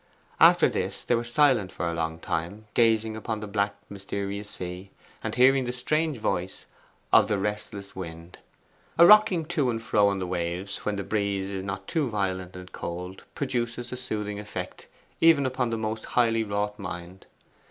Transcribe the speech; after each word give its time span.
After 0.39 0.67
this 0.67 1.03
they 1.03 1.13
were 1.13 1.23
silent 1.23 1.71
for 1.71 1.87
a 1.87 1.93
long 1.93 2.17
time, 2.17 2.65
gazing 2.73 3.15
upon 3.15 3.39
the 3.39 3.45
black 3.45 3.75
mysterious 3.87 4.49
sea, 4.49 4.89
and 5.23 5.35
hearing 5.35 5.65
the 5.65 5.71
strange 5.71 6.17
voice 6.17 6.65
of 7.13 7.27
the 7.27 7.37
restless 7.37 7.95
wind. 7.95 8.39
A 8.97 9.05
rocking 9.05 9.45
to 9.45 9.69
and 9.69 9.79
fro 9.79 10.07
on 10.07 10.17
the 10.17 10.25
waves, 10.25 10.77
when 10.79 10.95
the 10.95 11.03
breeze 11.03 11.51
is 11.51 11.63
not 11.63 11.87
too 11.87 12.09
violent 12.09 12.55
and 12.55 12.71
cold, 12.71 13.25
produces 13.35 13.91
a 13.91 13.95
soothing 13.95 14.39
effect 14.39 14.87
even 15.19 15.45
upon 15.45 15.69
the 15.69 15.77
most 15.77 16.05
highly 16.05 16.43
wrought 16.43 16.79
mind. 16.79 17.27